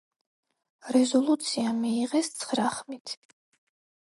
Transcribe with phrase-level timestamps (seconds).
[0.95, 3.15] რეზოლუცია მიიღეს ცხრა ხმით.